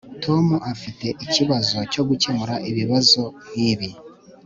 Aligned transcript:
tom 0.23 0.45
afite 0.73 1.07
ikibazo 1.25 1.77
cyo 1.91 2.01
gukemura 2.09 2.55
ibibazo 2.69 3.21
nkibi 3.49 3.89